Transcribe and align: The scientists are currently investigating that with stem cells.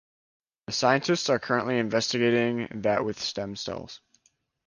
The 0.65 0.73
scientists 0.73 1.29
are 1.29 1.37
currently 1.37 1.77
investigating 1.77 2.81
that 2.81 3.05
with 3.05 3.19
stem 3.21 3.55
cells. 3.55 4.01